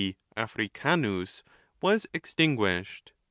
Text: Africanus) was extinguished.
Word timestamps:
Africanus) 0.35 1.43
was 1.79 2.07
extinguished. 2.11 3.13